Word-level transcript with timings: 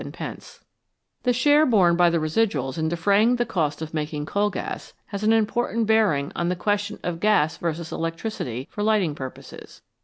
282 0.01 0.17
VALUABLE 0.17 0.41
SUBSTANCES 0.41 0.63
The 1.21 1.31
share 1.31 1.63
borne 1.67 1.95
by 1.95 2.09
the 2.09 2.17
residuals 2.17 2.79
in 2.79 2.89
defraying 2.89 3.35
the 3.35 3.45
cost 3.45 3.83
of 3.83 3.93
making 3.93 4.25
coal 4.25 4.49
gas 4.49 4.93
has 5.05 5.21
an 5.23 5.31
important 5.31 5.85
bearing 5.85 6.31
on 6.35 6.49
the 6.49 6.55
question 6.55 6.97
of 7.03 7.19
gas 7.19 7.57
versus 7.57 7.91
electricity 7.91 8.67
for 8.71 8.81
lighting 8.81 9.13
purposes. 9.13 9.83